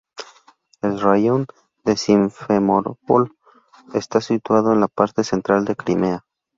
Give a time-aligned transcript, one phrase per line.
[0.81, 1.45] El Raión
[1.83, 3.35] de Simferópol
[3.93, 6.25] está situado en la parte central de Crimea.